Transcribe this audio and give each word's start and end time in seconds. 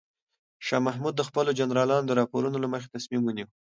شاه 0.67 0.81
محمود 0.87 1.13
د 1.17 1.21
خپلو 1.29 1.49
جنرالانو 1.59 2.07
د 2.07 2.11
راپورونو 2.21 2.57
له 2.63 2.67
مخې 2.73 2.91
تصمیم 2.95 3.21
ونیو. 3.23 3.47